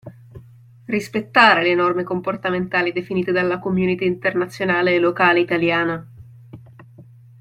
Rispettare 0.85 1.61
le 1.61 1.75
norme 1.75 2.01
comportamentali 2.01 2.91
definite 2.91 3.31
dalla 3.31 3.59
community 3.59 4.03
Internazionale 4.07 4.95
e 4.95 4.99
locale 4.99 5.41
italiana. 5.41 6.07